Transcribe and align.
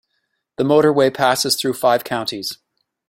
The 0.55 0.63
motorway 0.63 1.13
passes 1.13 1.55
through 1.55 1.73
five 1.75 2.03
counties. 2.03 2.57